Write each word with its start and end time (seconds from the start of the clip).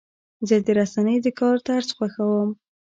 زه 0.47 0.55
د 0.65 0.67
رسنیو 0.79 1.23
د 1.25 1.27
کار 1.39 1.55
طرز 1.67 1.87
خوښوم. 1.97 2.49